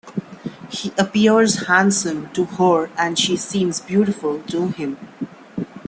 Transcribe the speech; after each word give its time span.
He 0.71 0.91
appears 0.97 1.67
handsome 1.67 2.31
to 2.33 2.45
her 2.45 2.89
and 2.97 3.19
she 3.19 3.37
seems 3.37 3.79
beautiful 3.81 4.41
to 4.47 4.69
him. 4.69 4.97